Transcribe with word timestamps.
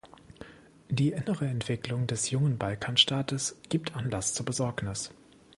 Die 0.89 1.11
innere 1.11 1.45
Entwicklung 1.45 2.07
des 2.07 2.31
jungen 2.31 2.57
Balkanstaates 2.57 3.59
gibt 3.69 3.95
Anlass 3.95 4.33
zur 4.33 4.47
Besorgnis. 4.47 5.11